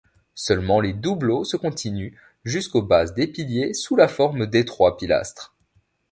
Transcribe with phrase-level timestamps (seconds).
[0.33, 5.53] Seulement les doubleaux se continuent jusqu'aux bases des piliers sous la forme d'étroits pilastres.